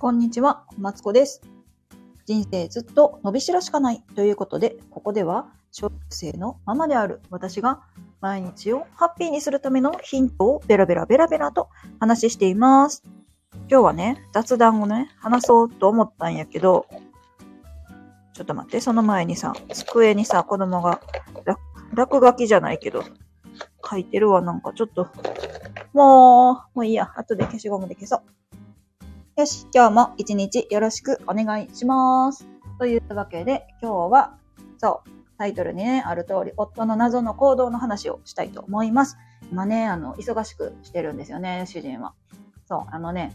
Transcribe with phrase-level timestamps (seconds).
[0.00, 1.42] こんにちは、マツコです。
[2.24, 7.82] 人生ずっと伸びしろしかないということで、ここでは小学生のママである私が
[8.22, 11.68] 毎日をハッピーにするためのヒントをベラベラベラベラと
[11.98, 13.02] 話しています。
[13.70, 16.86] 今日はね、雑談をね、話そうと思ったんやけど、
[18.32, 21.02] ちょっと待って、その前にさ、机にさ、子供が
[21.92, 23.04] 落書きじゃないけど、
[23.84, 25.08] 書いてるわ、なんかちょっと、
[25.92, 28.39] もう、もういいや、後で消しゴムで消そう。
[29.40, 32.46] よし、今日も一日よろしくお願いします。
[32.78, 34.36] というわけで、今日は、
[34.76, 39.16] そう、タイトルにね、ある通り、夫の謎の行動の話をしたいと思います。
[39.50, 42.12] 今ね、あの、忙しくしてるんですよね、主人は。
[42.68, 43.32] そう、あのね、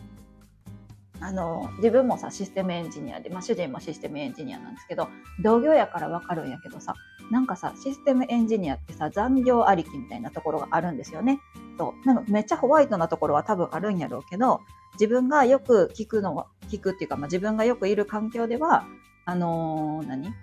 [1.21, 5.07] あの、自分もさ、システムエンジニアで、まあ、主人もシステムエンジニアなんですけど、
[5.41, 6.93] 同業やからわかるんやけどさ、
[7.31, 11.39] なんかさ、システムエンジニアってさ、残業ありきみたいなところがあるんですよね。
[11.77, 12.07] そう。
[12.07, 14.61] なんかめっちゃホワイトなところは多分あるんやろうけど、
[14.93, 18.85] 自分がよく聞くのは、聞くっていうか、まあ、自分がよくいる環境では、
[19.25, 20.33] あのー何？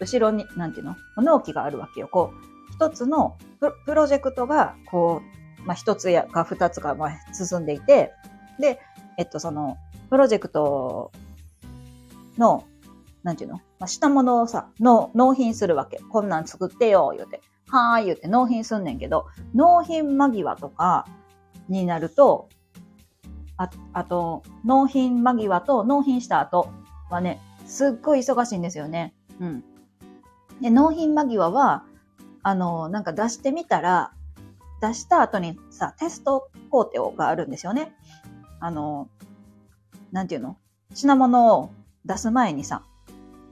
[0.00, 0.96] 後ろに、なんていうの？
[1.16, 2.08] 納期があるわけよ。
[2.08, 5.22] こう、一つのプロジェクトが、こ
[5.60, 8.12] う、まあ、一つやか二つか、ま、進んでいて、
[8.60, 8.78] で、
[9.16, 9.76] えっと、その、
[10.10, 11.10] プロジェクト
[12.38, 12.64] の、
[13.24, 13.56] なんていうの？
[13.80, 15.98] まあ、したものをさ、納納品するわけ。
[16.08, 17.40] こんなん作ってよ、言うて。
[17.70, 21.06] はーい、言うて納品すんねんけど、納品間際とか
[21.68, 22.48] になると、
[23.56, 26.70] ああと、納品間際と納品した後
[27.10, 29.14] はね、すっごい忙しいんですよね。
[29.40, 29.64] うん。
[30.60, 31.84] で、納品間際は、
[32.42, 34.12] あの、なんか出してみたら、
[34.80, 37.96] 出した後にさ、テスト工程があるんですよね。
[38.60, 39.08] あの、
[40.12, 40.56] なんていうの？
[40.94, 41.70] 品物を
[42.06, 42.82] 出す前にさ、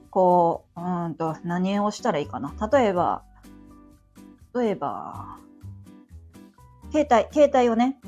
[0.09, 2.53] こう、うーんと、何をしたらいいかな。
[2.71, 3.23] 例えば、
[4.57, 5.37] 例えば、
[6.91, 7.99] 携帯、携帯をね、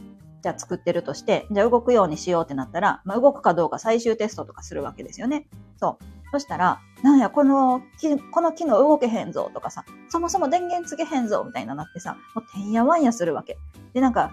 [0.42, 5.48] じゃあ作ってるとして、じゃあ動くようにしようってなったら、まあ、動くかどうか最終テストとかするわけですよね。
[5.78, 6.04] そう。
[6.32, 7.82] そしたら、なんや、この、
[8.32, 13.58] この機能動けへんぞとかさ、そもそも電源つけへんぞみたいななってさ、もうてんやわんやするわけ。
[13.94, 14.32] で、なんか、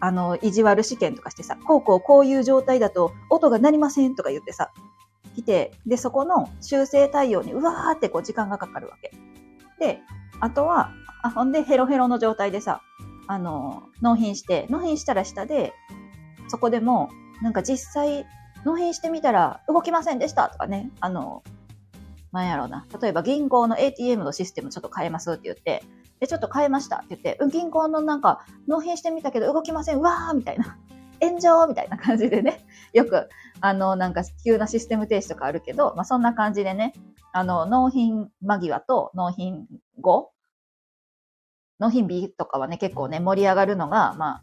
[0.00, 4.70] あの、意地悪試験とかしてさ、こうこうこういう状態だと音が鳴りませんとか言ってさ、
[5.34, 9.12] 来て、で、そこの修正対応にうわーってこう時間がかかるわけ。
[9.78, 10.00] で、
[10.40, 10.92] あとは、
[11.26, 12.82] あ、ほんでヘロヘロの状態でさ、
[13.26, 15.72] あの、納品して、納品したら下で、
[16.48, 17.10] そこでも、
[17.42, 18.26] なんか実際、
[18.64, 21.42] 納品してみたら動きませんでしたとかね、あの、
[22.32, 22.86] なんやろうな。
[23.00, 25.82] 例えば銀行の ATM のシステムちょっと変えますって言って、
[26.20, 30.78] で、ちょっと変えましたって言って、うん銀行のなんか納品してみたけど動きません、わーみたいな。
[31.20, 33.28] 炎上みたいな感じでね、 よく、
[33.60, 36.92] あの、なんか急なシステム停止とかあるけど、まあそんな感じでね、
[37.32, 39.66] あの、納品間際と納品
[40.00, 40.32] 後、
[41.78, 44.42] 納品日とかはね、結構ね、盛り上がるのが、まあ、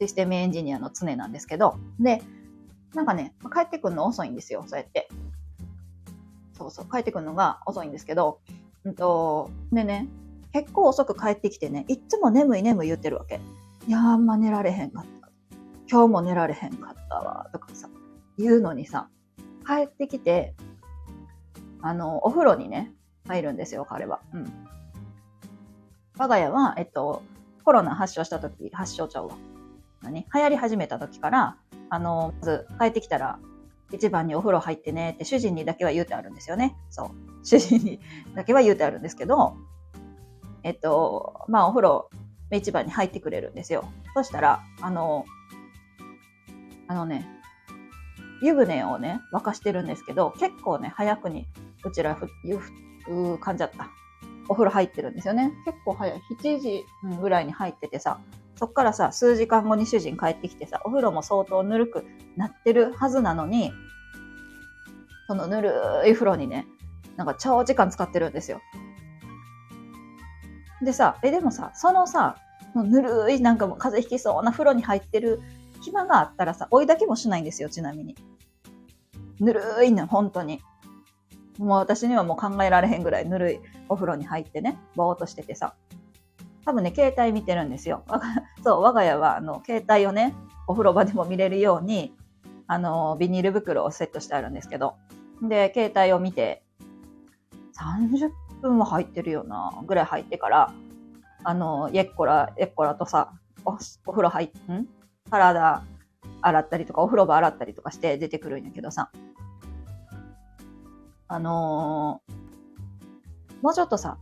[0.00, 2.22] システムエンジニアの常なんですけど、で、
[2.94, 5.08] なんかね、帰ってくるの遅いんですよ、そうやって。
[6.56, 8.40] そうそう、帰ってくるのが遅いんですけど、
[8.84, 10.08] うんと、でね、
[10.52, 13.40] 結構遅く帰ってきてね、いっつも眠い眠い言ってるわけ。
[13.86, 15.30] いやー、あんま寝られへんかった。
[15.90, 17.88] 今日も寝られへんかったわ、とかさ、
[18.38, 19.08] 言うのにさ、
[19.66, 20.54] 帰ってきて、
[21.82, 22.92] あの、お風呂にね、
[23.26, 24.20] 入るんですよ、彼は。
[24.32, 24.52] うん。
[26.20, 27.22] 我が家は、えっと、
[27.64, 29.36] コロナ発症した時、発症ちゃうわ。
[30.02, 31.56] 何流行り始めた時から、
[31.88, 33.38] あの、まず帰ってきたら、
[33.90, 36.76] 一番にお風呂入ってねって主人にだけは言うてあるんですよね。
[36.90, 37.10] そう。
[37.42, 38.00] 主人に
[38.34, 39.56] だけは言うてあるんですけど、
[40.62, 42.10] えっと、まあお風呂
[42.52, 43.90] 一番に入ってくれるんですよ。
[44.14, 45.24] そしたら、あの、
[46.86, 47.26] あのね、
[48.42, 51.46] 湯船をね、沸かしてるんですけど、結構ね、早くに、
[51.82, 53.88] うちらふ、ゆふ、感じゃった。
[54.48, 55.52] お風呂入ってるんですよね。
[55.64, 56.20] 結構早い。
[56.40, 56.84] 7時
[57.20, 58.20] ぐらいに入っててさ、
[58.56, 62.04] そっからさ、数時間後に主人帰ってきてさ、お風呂も相当ぬるく
[62.36, 63.72] なってるはずなのに、
[65.26, 65.72] そのぬる
[66.06, 66.66] い風呂にね、
[67.16, 68.60] なんか長時間使ってるんですよ。
[70.82, 72.36] でさ、え、でもさ、そのさ、
[72.74, 75.40] ぬるいなんかもう風邪ひきそうな風呂に入ってる
[75.82, 78.16] 暇があったらさ、追いだけもしないんですよ、ちなみに。
[79.40, 80.60] ぬるいの、本当に。
[81.60, 83.60] もう私にはもう考えられへんぐらいぬるい
[83.90, 85.74] お風呂に入ってね、ぼーっとしててさ。
[86.64, 88.02] 多分ね、携帯見てるんですよ。
[88.64, 90.34] そう、我が家は、あの、携帯をね、
[90.66, 92.14] お風呂場でも見れるように、
[92.66, 94.94] あの、ビニール袋をセットしてあるんですけど。
[95.42, 96.62] で、携帯を見て、
[97.78, 98.30] 30
[98.62, 100.72] 分は入ってるよな、ぐらい入ってから、
[101.44, 103.32] あの、ye っこら、ye っこらとさ、
[103.66, 103.72] お
[104.06, 104.86] お風呂入っ、ん？
[105.30, 105.82] 体
[106.40, 109.10] 洗ったりとか、お風呂場洗ったりとかして出てくるんやけどさ。
[111.30, 112.32] あのー
[113.62, 114.16] もうちょっとさ、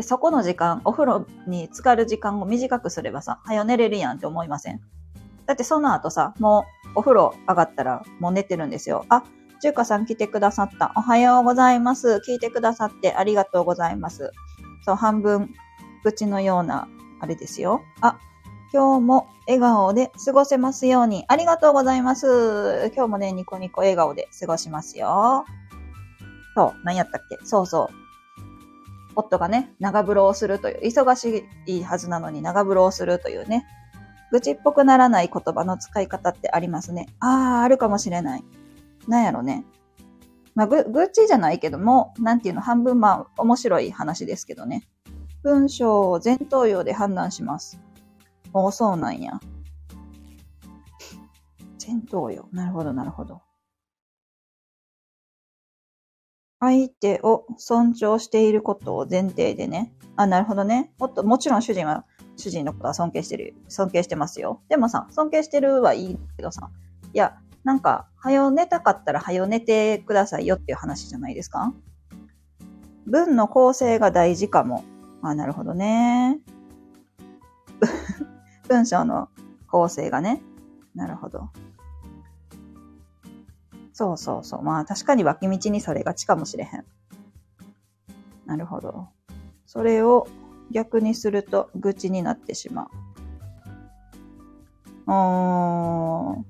[0.00, 4.80] そこの時間、お風呂に浸かる時間を短くすればさ、早寝れるやんって思いません？
[5.44, 9.04] だってその後さ、もうお風呂上がったらもう寝てるんですよ。
[9.10, 9.24] あ、
[9.60, 10.92] 中華さん来てくださった。
[10.96, 12.22] おはようございます。
[12.26, 14.32] 聞いてくださってありがとうございます。
[14.86, 15.52] そう、半分
[16.02, 16.88] 口のような、
[17.20, 17.82] あれですよ。
[18.00, 18.18] あ、
[18.72, 21.26] 今日も笑顔で過ごせますように。
[21.28, 22.90] ありがとうございます。
[22.96, 25.44] 今日もね、ニコニコ笑顔で過ごしますよ。
[26.54, 27.38] そう、何やったっけ？
[27.44, 27.94] そうそう。
[29.14, 33.66] 夫がね、長風呂をするという、忙しいはずなのに長風呂をするというね、
[34.30, 37.06] 愚痴っぽくならない言葉の使い方ってありますね。
[37.20, 38.44] ああ、あるかもしれない。
[39.06, 39.66] なんやろね。
[40.54, 44.88] まあ、ぐ、愚痴じゃないけども、なんていうの、半分まあ、面白い話ですけどね。
[45.42, 47.80] 文章を前頭葉で判断します。
[48.54, 49.40] おそうなんや。
[51.84, 52.44] 前頭葉。
[52.52, 53.42] なるほど、なるほど。
[56.62, 59.92] 相手を尊重していることを前提でね。
[60.14, 60.92] あ、なるほどね。
[60.96, 62.04] もっと、もちろん主人は、
[62.36, 64.62] 主人のことは尊敬してる、尊敬してますよ。
[64.68, 66.70] でもさ、尊敬してるはいいけどさ、
[67.12, 71.74] いや、なんか、はよ寝たかったらはよ寝てくださいよっていう話じゃないですか
[73.06, 74.84] 文の構成が大事かも。
[75.20, 76.38] あ、なるほどね。
[78.68, 79.30] 文章の
[79.66, 80.40] 構成がね。
[80.94, 81.50] なるほど。
[83.92, 84.62] そうそうそう。
[84.62, 86.84] まあ確かに脇道にそれがちかもしれへん。
[88.46, 89.08] なるほど。
[89.66, 90.26] それを
[90.70, 92.88] 逆にすると愚痴になってしまう。
[95.10, 96.42] ー。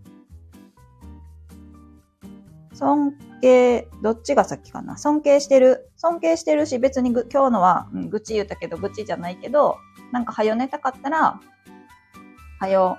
[2.75, 4.97] 尊敬、どっちが先かな？
[4.97, 5.91] 尊敬してる。
[5.97, 9.77] 尊敬してるし、別にぐ今日のは、うん、愚痴言ったけど、愚痴じゃないけど、
[10.11, 11.41] なんか早寝たかったら、
[12.59, 12.99] はよ、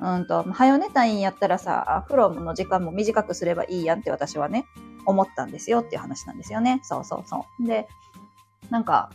[0.00, 4.64] うんと、はよ寝たいんやったらさ、風呂の時間も短くすればいいやんって私はね、
[5.04, 6.80] 思ったんですよっていう話なんですよね。
[6.82, 7.66] そうそうそう。
[7.66, 7.86] で、
[8.70, 9.10] なんか、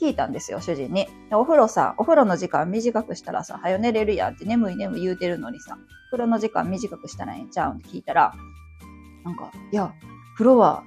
[0.00, 1.06] 聞いたんですよ、主人に。
[1.30, 5.78] お風呂さ、お風呂の時間短くしたらさ、はよ寝れるやんって眠い眠い言うてるのにさ、
[6.10, 7.76] 風呂の時間短くしたらええんちゃうん？
[7.78, 8.34] って聞いたら、
[9.24, 9.94] なんか、いや、
[10.34, 10.82] 風呂は、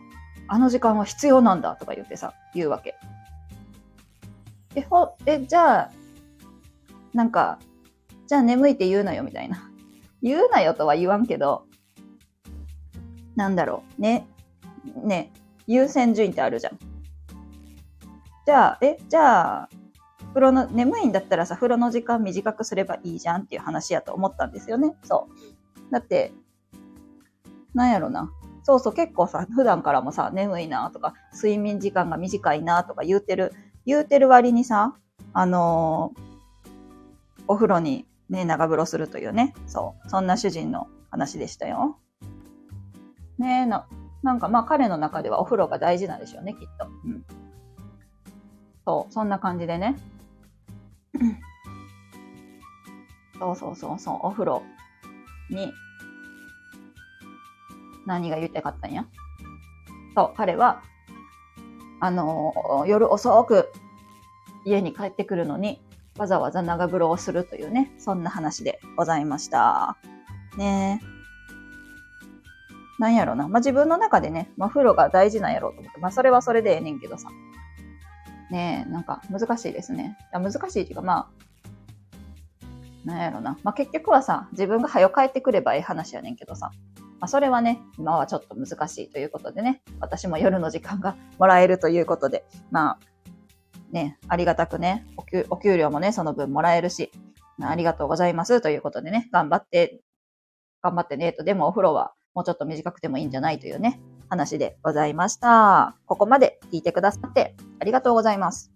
[0.47, 2.95] あの時間は必要なんだとか言ってさ、言うわけ。
[4.75, 5.91] え、ほ、え、じゃあ、
[7.13, 7.57] なんか、
[8.29, 9.71] じゃあ眠いって言うなよみたいな。
[10.21, 11.65] 言うなよとは言わんけど、
[13.35, 14.01] なんだろう。
[14.01, 14.27] ね。
[15.03, 15.33] ね。
[15.65, 16.77] 優先順位ってあるじゃん。
[18.45, 19.69] じゃあ、え、じゃあ、
[20.27, 24.95] 風呂の、眠いんだったらさ、風呂の時間短くすればいいじゃんっていう話やと思ったんですよね。
[25.05, 25.27] そ
[25.89, 25.91] う。
[25.91, 26.31] だって、
[27.73, 28.31] なんやろな。
[28.61, 33.53] そうそう、結構さ、普段からもさ、眠いなとか、睡眠時間が短いなとか言うてる、
[33.87, 34.95] 言うてる割にさ、
[35.33, 39.53] あのー、お風呂にね、長風呂するというね。
[39.67, 40.09] そう。
[40.09, 41.97] そんな主人の話でしたよ。
[43.37, 43.87] ねえ、な、
[44.21, 46.87] なんかまあ彼の中ではお風呂が大事なんでしょうね、きっと。
[47.05, 47.25] うん。
[48.85, 49.97] そう、そんな感じでね。
[53.39, 54.63] そうそうそうそう、お風呂
[55.49, 55.71] に、
[58.05, 59.05] 何が言いたかったんや？
[60.15, 60.83] そう、彼は、
[62.01, 63.71] あのー、夜遅く
[64.65, 65.81] 家に帰ってくるのに、
[66.19, 69.97] わざわざ長風呂をするというね、そんな話でございました。
[70.57, 71.01] ね
[72.99, 73.47] なんやろな。
[73.47, 77.29] まあ、自分の中でね、まあ、風呂が大事なんやろうと思って、まあ、それはそれでええねんけどさ。
[78.51, 80.17] ねえ、なんか難しいですね。
[80.33, 81.29] いや難しいっていうか、ま
[83.05, 83.57] あ、なんやろな。
[83.63, 86.71] まあ、結局はさ、自分が早帰ってくればええ話やねんけどさ。
[87.21, 92.99] まあ、それはね、今はちょっと難しいということでね、私も夜の時間がもらえるということで、まあ、
[93.91, 97.11] ね、ありがたくね、お給お給料もね、その分もらえるし、
[97.61, 100.01] ありがとうございますということでね、頑張って、
[100.81, 105.97] 頑張ってね、と、でもお風呂はもうちょっと短くてもいいんじゃないというね、話でございました。
[106.05, 108.71] ここまで聞いてくださってありがとうございます。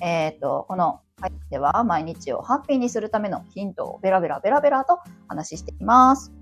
[0.00, 4.98] えっ、ー、と、この回では毎日をハッピーにするためのヒントをベラベラベラベラと
[5.28, 6.32] 話しています。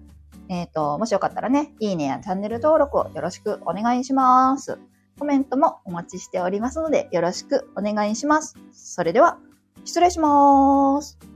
[0.49, 4.79] えっ、ー、と、もしよかったらね、いいねやチャンネル登録をよろしくお願いします。
[5.19, 8.57] コメントもお待ちしておりますので、よろしくお願いします。
[8.73, 9.39] それでは、
[9.85, 11.36] 失礼します。